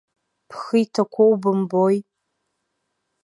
[0.49, 1.97] Бхы иҭақәоу бымбои.